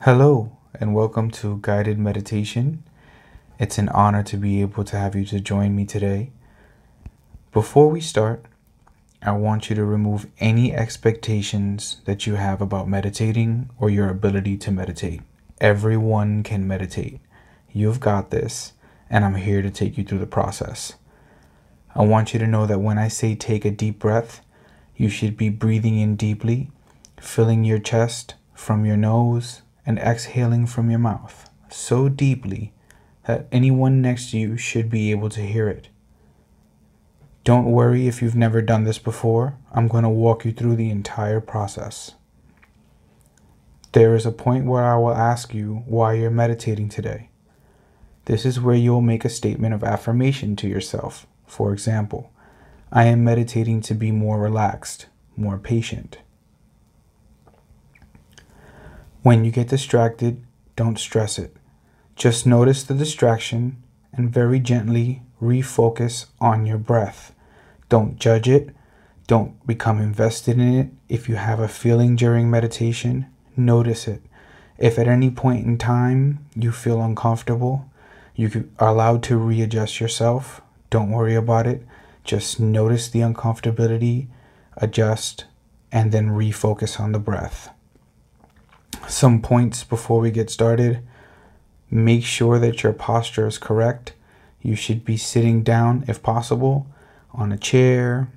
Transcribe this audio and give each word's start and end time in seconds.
Hello, 0.00 0.56
and 0.78 0.94
welcome 0.94 1.30
to 1.32 1.58
Guided 1.62 1.98
Meditation. 1.98 2.84
It's 3.58 3.78
an 3.78 3.88
honor 3.88 4.22
to 4.24 4.36
be 4.36 4.60
able 4.60 4.84
to 4.84 4.96
have 4.96 5.16
you 5.16 5.24
to 5.24 5.40
join 5.40 5.74
me 5.74 5.86
today. 5.86 6.30
Before 7.50 7.88
we 7.88 8.02
start, 8.02 8.44
I 9.22 9.32
want 9.32 9.70
you 9.70 9.74
to 9.74 9.84
remove 9.86 10.26
any 10.38 10.72
expectations 10.72 12.02
that 12.04 12.26
you 12.26 12.34
have 12.34 12.60
about 12.60 12.88
meditating 12.88 13.70
or 13.80 13.88
your 13.88 14.10
ability 14.10 14.58
to 14.58 14.70
meditate. 14.70 15.22
Everyone 15.62 16.42
can 16.42 16.68
meditate. 16.68 17.18
You've 17.72 17.98
got 17.98 18.30
this, 18.30 18.74
and 19.08 19.24
I'm 19.24 19.36
here 19.36 19.62
to 19.62 19.70
take 19.70 19.96
you 19.96 20.04
through 20.04 20.18
the 20.18 20.26
process. 20.26 20.92
I 21.94 22.04
want 22.04 22.34
you 22.34 22.38
to 22.38 22.46
know 22.46 22.66
that 22.66 22.80
when 22.80 22.98
I 22.98 23.08
say 23.08 23.34
take 23.34 23.64
a 23.64 23.70
deep 23.70 23.98
breath, 23.98 24.42
you 24.94 25.08
should 25.08 25.38
be 25.38 25.48
breathing 25.48 25.98
in 25.98 26.16
deeply, 26.16 26.70
filling 27.18 27.64
your 27.64 27.78
chest 27.78 28.34
from 28.54 28.84
your 28.84 28.98
nose 28.98 29.62
and 29.86 29.98
exhaling 29.98 30.66
from 30.66 30.90
your 30.90 30.98
mouth 30.98 31.48
so 31.70 32.08
deeply 32.08 32.72
that 33.26 33.46
anyone 33.50 34.02
next 34.02 34.30
to 34.30 34.38
you 34.38 34.56
should 34.56 34.90
be 34.90 35.10
able 35.10 35.28
to 35.30 35.40
hear 35.40 35.68
it. 35.68 35.88
Don't 37.44 37.70
worry 37.70 38.08
if 38.08 38.20
you've 38.20 38.34
never 38.34 38.60
done 38.60 38.84
this 38.84 38.98
before. 38.98 39.56
I'm 39.72 39.88
going 39.88 40.02
to 40.02 40.08
walk 40.08 40.44
you 40.44 40.52
through 40.52 40.76
the 40.76 40.90
entire 40.90 41.40
process. 41.40 42.12
There 43.92 44.14
is 44.14 44.26
a 44.26 44.32
point 44.32 44.66
where 44.66 44.84
I 44.84 44.96
will 44.96 45.14
ask 45.14 45.54
you 45.54 45.84
why 45.86 46.14
you're 46.14 46.30
meditating 46.30 46.88
today. 46.88 47.30
This 48.26 48.44
is 48.44 48.60
where 48.60 48.74
you'll 48.74 49.00
make 49.00 49.24
a 49.24 49.28
statement 49.28 49.74
of 49.74 49.84
affirmation 49.84 50.56
to 50.56 50.68
yourself. 50.68 51.26
For 51.46 51.72
example, 51.72 52.32
I 52.92 53.04
am 53.04 53.24
meditating 53.24 53.80
to 53.82 53.94
be 53.94 54.10
more 54.10 54.40
relaxed, 54.40 55.06
more 55.36 55.58
patient, 55.58 56.18
when 59.26 59.44
you 59.44 59.50
get 59.50 59.66
distracted, 59.66 60.40
don't 60.76 61.00
stress 61.00 61.36
it. 61.36 61.56
Just 62.14 62.46
notice 62.46 62.84
the 62.84 62.94
distraction 62.94 63.82
and 64.12 64.32
very 64.32 64.60
gently 64.60 65.20
refocus 65.42 66.26
on 66.40 66.64
your 66.64 66.78
breath. 66.78 67.34
Don't 67.88 68.20
judge 68.20 68.48
it. 68.48 68.70
Don't 69.26 69.66
become 69.66 69.98
invested 70.00 70.60
in 70.60 70.78
it. 70.78 70.90
If 71.08 71.28
you 71.28 71.34
have 71.34 71.58
a 71.58 71.66
feeling 71.66 72.14
during 72.14 72.48
meditation, 72.48 73.26
notice 73.56 74.06
it. 74.06 74.22
If 74.78 74.96
at 74.96 75.08
any 75.08 75.30
point 75.30 75.66
in 75.66 75.76
time 75.76 76.46
you 76.54 76.70
feel 76.70 77.02
uncomfortable, 77.02 77.90
you 78.36 78.70
are 78.78 78.90
allowed 78.90 79.24
to 79.24 79.36
readjust 79.36 79.98
yourself. 79.98 80.60
Don't 80.88 81.10
worry 81.10 81.34
about 81.34 81.66
it. 81.66 81.82
Just 82.22 82.60
notice 82.60 83.08
the 83.08 83.22
uncomfortability, 83.22 84.28
adjust, 84.76 85.46
and 85.90 86.12
then 86.12 86.28
refocus 86.28 87.00
on 87.00 87.10
the 87.10 87.18
breath 87.18 87.70
some 89.08 89.40
points 89.40 89.84
before 89.84 90.20
we 90.20 90.30
get 90.30 90.50
started. 90.50 91.00
Make 91.90 92.24
sure 92.24 92.58
that 92.58 92.82
your 92.82 92.92
posture 92.92 93.46
is 93.46 93.58
correct. 93.58 94.14
You 94.60 94.74
should 94.74 95.04
be 95.04 95.16
sitting 95.16 95.62
down, 95.62 96.04
if 96.08 96.22
possible, 96.22 96.86
on 97.32 97.52
a 97.52 97.58
chair, 97.58 98.28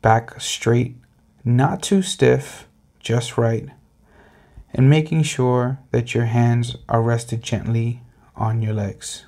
back 0.00 0.40
straight, 0.40 0.96
not 1.44 1.82
too 1.82 2.02
stiff, 2.02 2.66
just 3.00 3.36
right, 3.36 3.68
and 4.72 4.88
making 4.88 5.22
sure 5.22 5.78
that 5.90 6.14
your 6.14 6.26
hands 6.26 6.76
are 6.88 7.02
rested 7.02 7.42
gently 7.42 8.00
on 8.36 8.62
your 8.62 8.74
legs. 8.74 9.26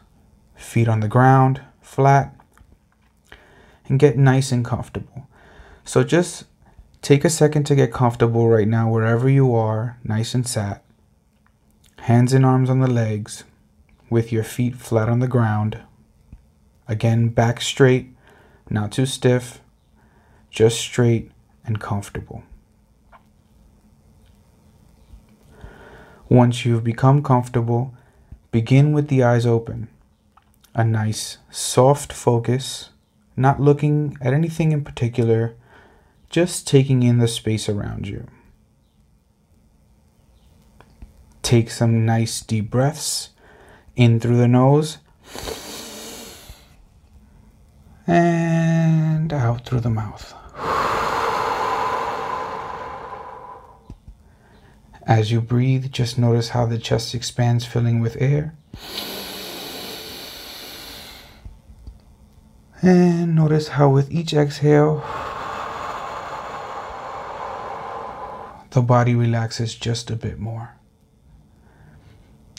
Feet 0.54 0.88
on 0.88 1.00
the 1.00 1.08
ground, 1.08 1.60
flat, 1.80 2.34
and 3.86 3.98
get 3.98 4.16
nice 4.16 4.52
and 4.52 4.64
comfortable. 4.64 5.26
So 5.84 6.04
just 6.04 6.44
Take 7.02 7.24
a 7.24 7.30
second 7.30 7.64
to 7.64 7.74
get 7.74 7.92
comfortable 7.92 8.48
right 8.48 8.68
now, 8.68 8.90
wherever 8.90 9.28
you 9.28 9.54
are, 9.54 9.98
nice 10.04 10.34
and 10.34 10.46
sat. 10.46 10.84
Hands 12.00 12.32
and 12.32 12.44
arms 12.44 12.68
on 12.68 12.80
the 12.80 12.90
legs, 12.90 13.44
with 14.10 14.30
your 14.30 14.44
feet 14.44 14.76
flat 14.76 15.08
on 15.08 15.20
the 15.20 15.28
ground. 15.28 15.78
Again, 16.86 17.28
back 17.28 17.62
straight, 17.62 18.14
not 18.68 18.92
too 18.92 19.06
stiff, 19.06 19.60
just 20.50 20.78
straight 20.78 21.32
and 21.64 21.80
comfortable. 21.80 22.42
Once 26.28 26.64
you've 26.64 26.84
become 26.84 27.22
comfortable, 27.22 27.94
begin 28.50 28.92
with 28.92 29.08
the 29.08 29.22
eyes 29.22 29.46
open. 29.46 29.88
A 30.74 30.84
nice, 30.84 31.38
soft 31.50 32.12
focus, 32.12 32.90
not 33.36 33.60
looking 33.60 34.18
at 34.20 34.34
anything 34.34 34.70
in 34.70 34.84
particular 34.84 35.56
just 36.30 36.66
taking 36.66 37.02
in 37.02 37.18
the 37.18 37.28
space 37.28 37.68
around 37.68 38.06
you. 38.06 38.26
Take 41.42 41.70
some 41.70 42.06
nice 42.06 42.40
deep 42.40 42.70
breaths 42.70 43.30
in 43.96 44.20
through 44.20 44.36
the 44.36 44.46
nose 44.46 44.98
and 48.06 49.32
out 49.32 49.66
through 49.66 49.80
the 49.80 49.90
mouth. 49.90 50.32
As 55.06 55.32
you 55.32 55.40
breathe, 55.40 55.90
just 55.90 56.18
notice 56.18 56.50
how 56.50 56.66
the 56.66 56.78
chest 56.78 57.16
expands, 57.16 57.64
filling 57.64 57.98
with 57.98 58.16
air. 58.20 58.54
And 62.80 63.34
notice 63.34 63.68
how 63.68 63.88
with 63.88 64.12
each 64.12 64.32
exhale, 64.32 65.02
the 68.70 68.82
body 68.82 69.14
relaxes 69.14 69.74
just 69.74 70.10
a 70.10 70.16
bit 70.16 70.38
more. 70.38 70.76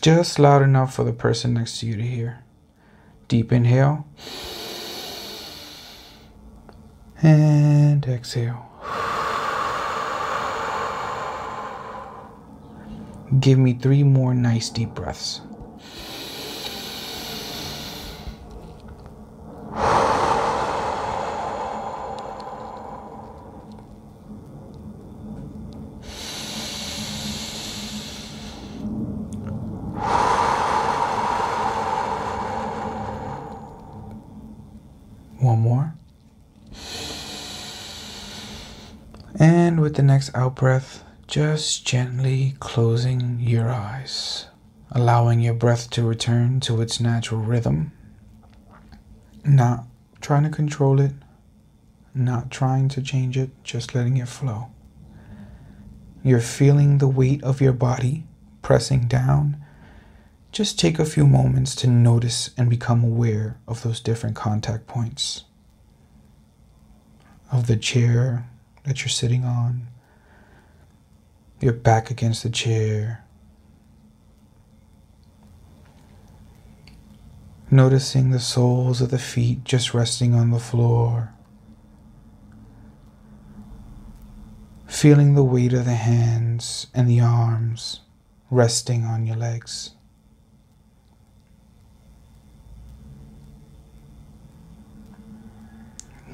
Just 0.01 0.39
loud 0.39 0.61
enough 0.61 0.95
for 0.95 1.03
the 1.03 1.13
person 1.13 1.53
next 1.53 1.79
to 1.79 1.85
you 1.85 1.95
to 1.95 2.01
hear. 2.01 2.43
Deep 3.27 3.51
inhale. 3.51 4.07
And 7.21 8.05
exhale. 8.05 8.67
Give 13.39 13.57
me 13.57 13.73
three 13.73 14.03
more 14.03 14.33
nice 14.33 14.69
deep 14.69 14.89
breaths. 14.89 15.41
One 35.41 35.59
more. 35.59 35.95
And 39.39 39.81
with 39.81 39.95
the 39.95 40.03
next 40.03 40.35
out 40.35 40.55
breath, 40.55 41.03
just 41.25 41.83
gently 41.83 42.55
closing 42.59 43.39
your 43.39 43.67
eyes, 43.67 44.45
allowing 44.91 45.39
your 45.39 45.55
breath 45.55 45.89
to 45.91 46.03
return 46.03 46.59
to 46.59 46.79
its 46.79 46.99
natural 46.99 47.41
rhythm. 47.41 47.91
Not 49.43 49.85
trying 50.19 50.43
to 50.43 50.49
control 50.49 50.99
it, 50.99 51.13
not 52.13 52.51
trying 52.51 52.87
to 52.89 53.01
change 53.01 53.35
it, 53.35 53.49
just 53.63 53.95
letting 53.95 54.17
it 54.17 54.27
flow. 54.27 54.67
You're 56.23 56.39
feeling 56.39 56.99
the 56.99 57.07
weight 57.07 57.43
of 57.43 57.61
your 57.61 57.73
body 57.73 58.25
pressing 58.61 59.07
down 59.07 59.57
just 60.51 60.77
take 60.77 60.99
a 60.99 61.05
few 61.05 61.25
moments 61.25 61.75
to 61.75 61.87
notice 61.87 62.49
and 62.57 62.69
become 62.69 63.03
aware 63.03 63.57
of 63.67 63.83
those 63.83 64.01
different 64.01 64.35
contact 64.35 64.85
points 64.85 65.45
of 67.51 67.67
the 67.67 67.77
chair 67.77 68.49
that 68.83 69.01
you're 69.01 69.09
sitting 69.09 69.45
on, 69.45 69.87
your 71.61 71.73
back 71.73 72.11
against 72.11 72.43
the 72.43 72.49
chair. 72.49 73.23
Noticing 77.69 78.31
the 78.31 78.39
soles 78.39 78.99
of 78.99 79.11
the 79.11 79.19
feet 79.19 79.63
just 79.63 79.93
resting 79.93 80.33
on 80.33 80.51
the 80.51 80.59
floor. 80.59 81.33
Feeling 84.87 85.35
the 85.35 85.43
weight 85.43 85.71
of 85.71 85.85
the 85.85 85.93
hands 85.93 86.87
and 86.93 87.09
the 87.09 87.21
arms 87.21 88.01
resting 88.49 89.05
on 89.05 89.25
your 89.25 89.37
legs. 89.37 89.91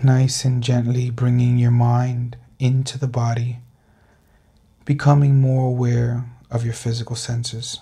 Nice 0.04 0.46
and 0.46 0.64
gently 0.64 1.10
bringing 1.10 1.58
your 1.58 1.72
mind 1.72 2.38
into 2.60 2.98
the 2.98 3.08
body, 3.08 3.60
becoming 4.86 5.40
more 5.42 5.68
aware 5.68 6.26
of 6.50 6.64
your 6.64 6.74
physical 6.74 7.16
senses. 7.16 7.80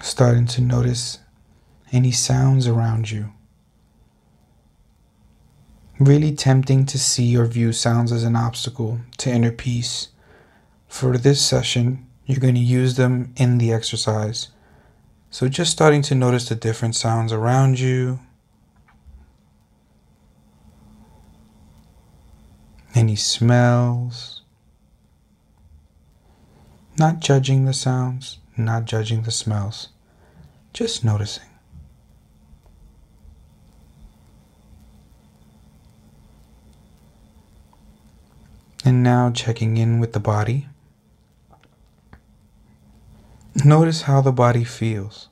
Starting 0.00 0.46
to 0.46 0.60
notice 0.60 1.18
any 1.92 2.10
sounds 2.10 2.66
around 2.66 3.10
you, 3.10 3.32
Really 5.98 6.32
tempting 6.32 6.86
to 6.86 6.98
see 6.98 7.36
or 7.36 7.44
view 7.46 7.72
sounds 7.72 8.12
as 8.12 8.22
an 8.22 8.36
obstacle 8.36 9.00
to 9.16 9.32
inner 9.32 9.50
peace. 9.50 10.08
For 10.86 11.18
this 11.18 11.44
session, 11.44 12.06
you're 12.28 12.38
going 12.38 12.54
to 12.54 12.60
use 12.60 12.96
them 12.96 13.32
in 13.36 13.56
the 13.56 13.72
exercise. 13.72 14.48
So 15.30 15.48
just 15.48 15.72
starting 15.72 16.02
to 16.02 16.14
notice 16.14 16.48
the 16.48 16.54
different 16.54 16.94
sounds 16.94 17.32
around 17.32 17.80
you. 17.80 18.20
Any 22.94 23.16
smells. 23.16 24.42
Not 26.98 27.20
judging 27.20 27.64
the 27.64 27.72
sounds, 27.72 28.38
not 28.56 28.84
judging 28.84 29.22
the 29.22 29.30
smells, 29.30 29.88
just 30.72 31.04
noticing. 31.04 31.44
And 38.84 39.02
now 39.02 39.30
checking 39.30 39.76
in 39.76 40.00
with 40.00 40.12
the 40.12 40.20
body. 40.20 40.66
Notice 43.64 44.02
how 44.02 44.20
the 44.20 44.30
body 44.30 44.62
feels. 44.62 45.28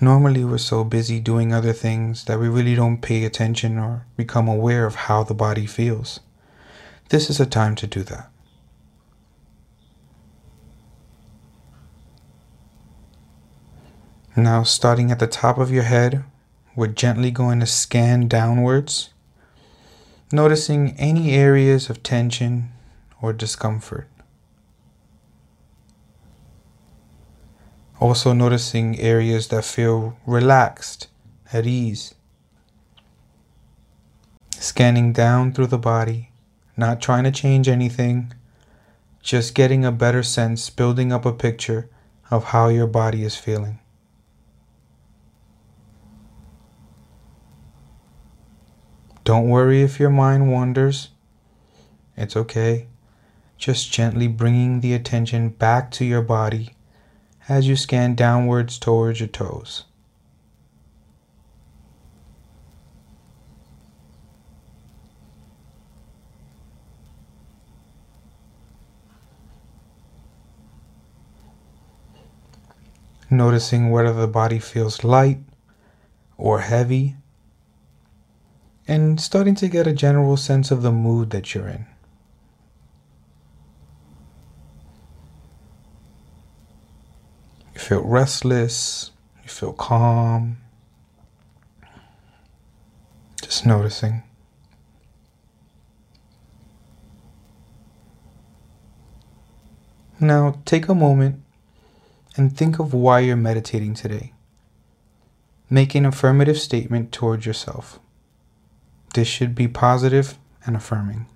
Normally, 0.00 0.44
we're 0.44 0.58
so 0.58 0.82
busy 0.82 1.20
doing 1.20 1.52
other 1.52 1.72
things 1.72 2.24
that 2.24 2.40
we 2.40 2.48
really 2.48 2.74
don't 2.74 3.00
pay 3.00 3.24
attention 3.24 3.78
or 3.78 4.06
become 4.16 4.48
aware 4.48 4.86
of 4.86 4.94
how 4.94 5.22
the 5.22 5.34
body 5.34 5.64
feels. 5.64 6.20
This 7.10 7.30
is 7.30 7.38
a 7.38 7.46
time 7.46 7.76
to 7.76 7.86
do 7.86 8.02
that. 8.02 8.30
Now, 14.34 14.64
starting 14.64 15.10
at 15.10 15.18
the 15.20 15.26
top 15.26 15.58
of 15.58 15.70
your 15.70 15.84
head, 15.84 16.24
we're 16.74 16.88
gently 16.88 17.30
going 17.30 17.60
to 17.60 17.66
scan 17.66 18.26
downwards 18.26 19.10
noticing 20.32 20.96
any 20.98 21.32
areas 21.32 21.88
of 21.88 22.02
tension 22.02 22.72
or 23.22 23.32
discomfort. 23.32 24.08
Also, 28.06 28.32
noticing 28.32 29.00
areas 29.00 29.48
that 29.48 29.64
feel 29.64 30.16
relaxed, 30.26 31.08
at 31.52 31.66
ease. 31.66 32.14
Scanning 34.50 35.12
down 35.12 35.52
through 35.52 35.66
the 35.66 35.76
body, 35.76 36.30
not 36.76 37.02
trying 37.02 37.24
to 37.24 37.32
change 37.32 37.66
anything, 37.66 38.32
just 39.24 39.56
getting 39.56 39.84
a 39.84 39.90
better 39.90 40.22
sense, 40.22 40.70
building 40.70 41.12
up 41.12 41.26
a 41.26 41.32
picture 41.32 41.90
of 42.30 42.44
how 42.44 42.68
your 42.68 42.86
body 42.86 43.24
is 43.24 43.34
feeling. 43.34 43.80
Don't 49.24 49.48
worry 49.48 49.82
if 49.82 49.98
your 49.98 50.10
mind 50.10 50.52
wanders. 50.52 51.08
It's 52.16 52.36
okay. 52.36 52.86
Just 53.58 53.90
gently 53.90 54.28
bringing 54.28 54.80
the 54.80 54.94
attention 54.94 55.48
back 55.48 55.90
to 55.90 56.04
your 56.04 56.22
body 56.22 56.75
as 57.48 57.68
you 57.68 57.76
scan 57.76 58.14
downwards 58.14 58.78
towards 58.78 59.20
your 59.20 59.28
toes. 59.28 59.84
Noticing 73.28 73.90
whether 73.90 74.12
the 74.12 74.28
body 74.28 74.58
feels 74.58 75.02
light 75.02 75.40
or 76.38 76.60
heavy 76.60 77.16
and 78.86 79.20
starting 79.20 79.56
to 79.56 79.68
get 79.68 79.86
a 79.86 79.92
general 79.92 80.36
sense 80.36 80.70
of 80.70 80.82
the 80.82 80.92
mood 80.92 81.30
that 81.30 81.52
you're 81.52 81.66
in. 81.68 81.86
Feel 87.86 88.02
restless, 88.02 89.12
you 89.44 89.48
feel 89.48 89.72
calm, 89.72 90.56
just 93.40 93.64
noticing. 93.64 94.24
Now 100.18 100.60
take 100.64 100.88
a 100.88 100.96
moment 100.96 101.44
and 102.36 102.56
think 102.56 102.80
of 102.80 102.92
why 102.92 103.20
you're 103.20 103.36
meditating 103.36 103.94
today. 103.94 104.32
Make 105.70 105.94
an 105.94 106.06
affirmative 106.06 106.58
statement 106.58 107.12
towards 107.12 107.46
yourself. 107.46 108.00
This 109.14 109.28
should 109.28 109.54
be 109.54 109.68
positive 109.68 110.38
and 110.66 110.74
affirming. 110.74 111.26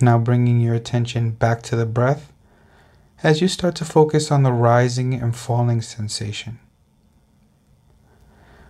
Now 0.00 0.18
bringing 0.18 0.60
your 0.60 0.74
attention 0.74 1.32
back 1.32 1.62
to 1.62 1.76
the 1.76 1.86
breath 1.86 2.32
as 3.22 3.42
you 3.42 3.48
start 3.48 3.74
to 3.76 3.84
focus 3.84 4.30
on 4.30 4.42
the 4.42 4.52
rising 4.52 5.12
and 5.12 5.36
falling 5.36 5.82
sensation. 5.82 6.58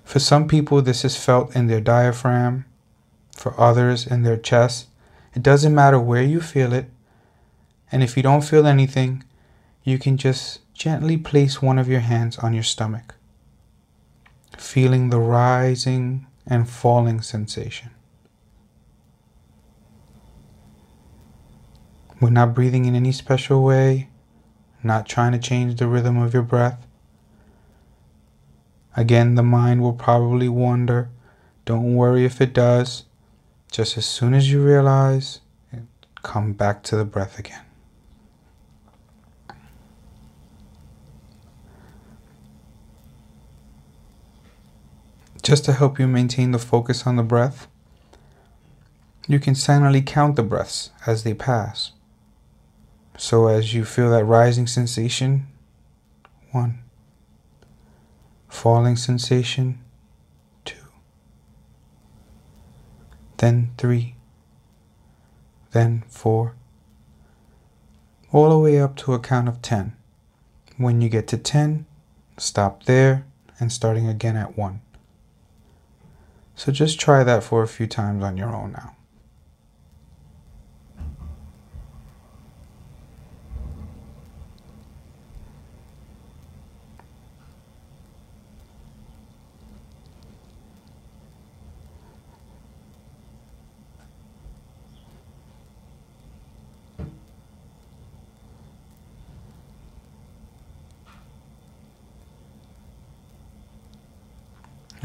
For 0.03 0.19
some 0.19 0.49
people, 0.49 0.83
this 0.83 1.05
is 1.05 1.17
felt 1.17 1.55
in 1.55 1.69
their 1.69 1.81
diaphragm, 1.81 2.65
for 3.37 3.59
others, 3.61 4.07
in 4.07 4.23
their 4.23 4.37
chest. 4.37 4.89
It 5.35 5.43
doesn't 5.43 5.73
matter 5.73 6.01
where 6.01 6.25
you 6.25 6.41
feel 6.41 6.73
it, 6.73 6.91
and 7.93 8.03
if 8.03 8.17
you 8.17 8.23
don't 8.25 8.43
feel 8.43 8.67
anything, 8.67 9.23
you 9.85 9.99
can 9.99 10.17
just 10.17 10.61
gently 10.75 11.17
place 11.17 11.63
one 11.63 11.79
of 11.79 11.89
your 11.89 12.01
hands 12.01 12.39
on 12.39 12.55
your 12.55 12.65
stomach, 12.65 13.15
feeling 14.59 15.11
the 15.11 15.21
rising 15.21 16.27
and 16.45 16.69
falling 16.69 17.23
sensation. 17.23 17.91
We're 22.21 22.29
not 22.29 22.55
breathing 22.55 22.85
in 22.85 22.95
any 22.95 23.13
special 23.13 23.63
way, 23.65 24.11
not 24.83 25.09
trying 25.09 25.33
to 25.33 25.39
change 25.39 25.77
the 25.77 25.87
rhythm 25.87 26.19
of 26.19 26.35
your 26.35 26.43
breath. 26.43 26.87
Again, 28.95 29.37
the 29.37 29.43
mind 29.43 29.81
will 29.81 29.95
probably 29.95 30.49
wander. 30.49 31.09
Don't 31.65 31.95
worry 31.95 32.27
if 32.27 32.41
it 32.41 32.53
does. 32.53 33.05
Just 33.73 33.97
as 33.97 34.05
soon 34.05 34.35
as 34.35 34.53
you 34.53 34.63
realize, 34.63 35.41
come 36.23 36.53
back 36.53 36.83
to 36.83 36.97
the 36.97 37.05
breath 37.05 37.39
again. 37.39 37.65
Just 45.43 45.65
to 45.65 45.73
help 45.73 45.99
you 45.99 46.07
maintain 46.07 46.51
the 46.51 46.59
focus 46.59 47.07
on 47.07 47.17
the 47.17 47.23
breath, 47.23 47.67
you 49.27 49.41
can 49.41 49.55
silently 49.55 50.03
count 50.03 50.37
the 50.37 50.43
breaths 50.43 50.91
as 51.07 51.23
they 51.23 51.33
pass. 51.33 51.93
So 53.21 53.49
as 53.49 53.75
you 53.75 53.85
feel 53.85 54.11
that 54.13 54.25
rising 54.25 54.67
sensation, 54.67 55.47
one, 56.53 56.79
falling 58.49 58.97
sensation, 58.97 59.79
two, 60.65 60.87
then 63.37 63.73
three, 63.77 64.15
then 65.73 66.03
four, 66.09 66.55
all 68.33 68.49
the 68.49 68.59
way 68.59 68.81
up 68.81 68.97
to 68.97 69.13
a 69.13 69.19
count 69.19 69.49
of 69.49 69.61
10. 69.61 69.95
When 70.79 71.03
you 71.03 71.11
get 71.11 71.29
to 71.29 71.37
10, 71.37 71.85
stop 72.39 72.85
there 72.85 73.27
and 73.59 73.71
starting 73.71 74.09
again 74.09 74.39
at 74.39 74.57
1. 74.57 74.81
So 76.55 76.73
just 76.73 76.99
try 76.99 77.23
that 77.23 77.45
for 77.45 77.63
a 77.63 77.69
few 77.69 77.87
times 77.87 78.25
on 78.25 78.39
your 78.39 78.57
own 78.57 78.73
now. 78.73 78.97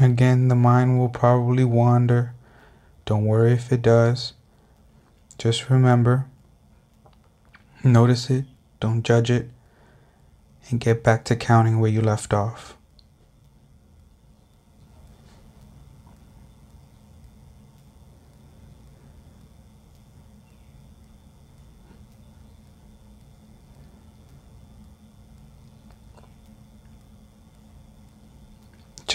Again, 0.06 0.46
the 0.46 0.54
mind 0.54 1.00
will 1.00 1.08
probably 1.08 1.64
wander. 1.64 2.32
Don't 3.06 3.24
worry 3.24 3.54
if 3.54 3.72
it 3.72 3.82
does. 3.82 4.34
Just 5.36 5.68
remember, 5.68 6.26
notice 7.82 8.30
it, 8.30 8.44
don't 8.78 9.02
judge 9.02 9.32
it, 9.32 9.50
and 10.70 10.78
get 10.78 11.02
back 11.02 11.24
to 11.24 11.34
counting 11.34 11.80
where 11.80 11.90
you 11.90 12.00
left 12.00 12.32
off. 12.32 12.76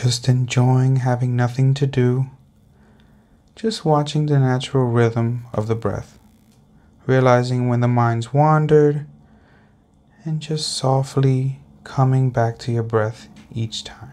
Just 0.01 0.27
enjoying 0.27 0.95
having 0.95 1.35
nothing 1.35 1.75
to 1.75 1.85
do, 1.85 2.25
just 3.55 3.85
watching 3.85 4.25
the 4.25 4.39
natural 4.39 4.85
rhythm 4.85 5.45
of 5.53 5.67
the 5.67 5.75
breath, 5.75 6.17
realizing 7.05 7.69
when 7.69 7.81
the 7.81 7.87
mind's 7.87 8.33
wandered, 8.33 9.05
and 10.25 10.39
just 10.39 10.75
softly 10.75 11.59
coming 11.83 12.31
back 12.31 12.57
to 12.57 12.71
your 12.71 12.81
breath 12.81 13.27
each 13.53 13.83
time. 13.83 14.11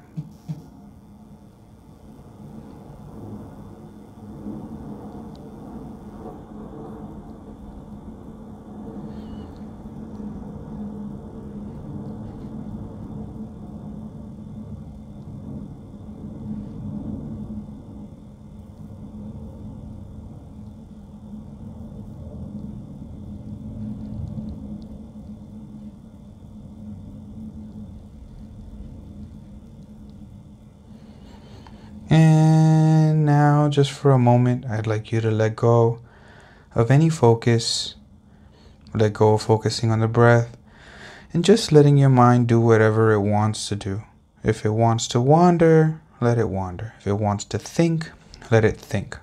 And 32.10 33.26
now, 33.26 33.67
just 33.78 33.92
for 33.92 34.10
a 34.10 34.18
moment, 34.18 34.66
I'd 34.66 34.88
like 34.88 35.12
you 35.12 35.20
to 35.20 35.30
let 35.30 35.54
go 35.54 36.00
of 36.74 36.90
any 36.90 37.08
focus, 37.08 37.94
let 38.92 39.12
go 39.12 39.34
of 39.34 39.42
focusing 39.42 39.92
on 39.92 40.00
the 40.00 40.08
breath, 40.08 40.56
and 41.32 41.44
just 41.44 41.70
letting 41.70 41.96
your 41.96 42.08
mind 42.08 42.48
do 42.48 42.58
whatever 42.58 43.12
it 43.12 43.20
wants 43.20 43.68
to 43.68 43.76
do. 43.76 44.02
If 44.42 44.64
it 44.64 44.70
wants 44.70 45.06
to 45.08 45.20
wander, 45.20 46.00
let 46.20 46.38
it 46.38 46.48
wander. 46.48 46.94
If 46.98 47.06
it 47.06 47.20
wants 47.20 47.44
to 47.44 47.58
think, 47.58 48.10
let 48.50 48.64
it 48.64 48.76
think. 48.76 49.16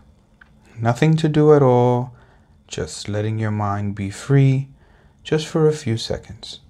Nothing 0.80 1.18
to 1.18 1.28
do 1.28 1.54
at 1.54 1.62
all, 1.62 2.16
just 2.66 3.10
letting 3.10 3.38
your 3.38 3.52
mind 3.52 3.94
be 3.94 4.10
free 4.10 4.70
just 5.22 5.48
for 5.48 5.68
a 5.68 5.74
few 5.74 5.98
seconds. 5.98 6.62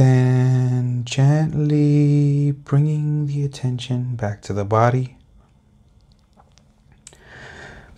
Then 0.00 1.04
gently 1.04 2.52
bringing 2.52 3.26
the 3.26 3.44
attention 3.44 4.16
back 4.16 4.40
to 4.40 4.54
the 4.54 4.64
body. 4.64 5.18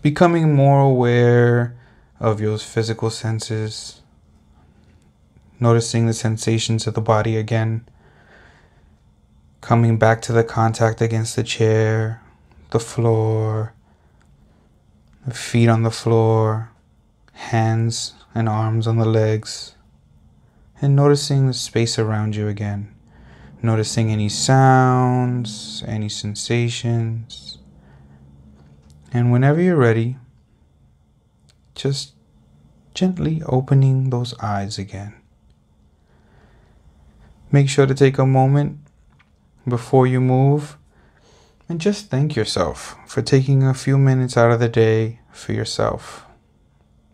Becoming 0.03 0.53
more 0.53 0.81
aware 0.81 1.77
of 2.19 2.41
your 2.41 2.59
physical 2.59 3.09
senses. 3.09 4.03
Noticing 5.61 6.07
the 6.09 6.13
sensations 6.13 6.89
of 6.89 6.95
the 6.95 7.01
body 7.01 7.37
again. 7.37 7.87
Coming 9.61 9.97
back 9.97 10.21
to 10.23 10.33
the 10.33 10.43
contact 10.43 11.01
against 11.01 11.37
the 11.37 11.45
chair, 11.45 12.21
the 12.73 12.81
floor, 12.81 13.75
the 15.25 15.35
feet 15.35 15.69
on 15.69 15.85
the 15.85 15.93
floor, 15.93 16.73
hands 17.33 18.15
and 18.35 18.49
arms 18.49 18.89
on 18.89 18.97
the 18.99 19.07
legs 19.07 19.77
and 20.83 20.97
noticing 20.97 21.47
the 21.47 21.55
space 21.55 21.99
around 21.99 22.35
you 22.35 22.49
again. 22.49 22.93
Noticing 23.63 24.11
any 24.11 24.29
sounds, 24.29 25.85
any 25.87 26.09
sensations. 26.09 27.59
And 29.13 29.31
whenever 29.31 29.63
you're 29.63 29.77
ready, 29.77 30.17
just 31.77 32.15
gently 32.95 33.43
opening 33.47 34.11
those 34.11 34.37
eyes 34.41 34.79
again. 34.79 35.15
Make 37.53 37.69
sure 37.69 37.87
to 37.87 37.95
take 37.95 38.19
a 38.19 38.27
moment 38.27 38.79
before 39.69 40.09
you 40.09 40.21
move 40.21 40.77
and 41.69 41.81
just 41.81 42.11
thank 42.11 42.35
yourself 42.35 42.97
for 43.07 43.23
taking 43.23 43.63
a 43.63 43.75
few 43.75 43.97
minutes 43.97 44.37
out 44.37 44.51
of 44.51 44.59
the 44.59 44.69
day 44.69 45.21
for 45.31 45.53
yourself. 45.53 46.27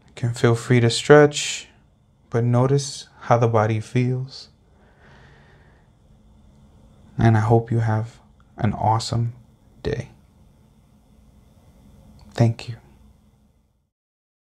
You 0.07 0.13
can 0.15 0.33
feel 0.33 0.55
free 0.55 0.81
to 0.81 0.89
stretch, 0.89 1.69
but 2.31 2.45
notice 2.45 3.08
how 3.29 3.37
the 3.37 3.47
body 3.47 3.79
feels. 3.79 4.49
And 7.19 7.37
I 7.37 7.41
hope 7.41 7.71
you 7.71 7.81
have 7.81 8.21
an 8.57 8.73
awesome 8.73 9.35
day. 9.83 10.09
Thank 12.33 12.71
you. 12.71 12.77